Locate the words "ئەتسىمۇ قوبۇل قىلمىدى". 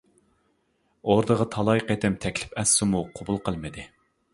2.59-3.93